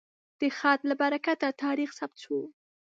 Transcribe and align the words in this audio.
د 0.39 0.41
خط 0.57 0.79
له 0.89 0.95
برکته 1.01 1.47
تاریخ 1.63 1.89
ثبت 1.99 2.17
شو. 2.23 2.39